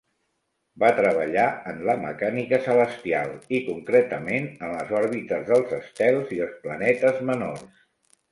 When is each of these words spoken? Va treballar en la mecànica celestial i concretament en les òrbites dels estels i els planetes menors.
Va 0.83 0.87
treballar 0.99 1.43
en 1.71 1.81
la 1.89 1.95
mecànica 2.05 2.59
celestial 2.67 3.35
i 3.57 3.61
concretament 3.67 4.49
en 4.67 4.73
les 4.79 4.93
òrbites 5.03 5.45
dels 5.51 5.75
estels 5.79 6.35
i 6.39 6.43
els 6.47 6.57
planetes 6.67 7.21
menors. 7.31 7.69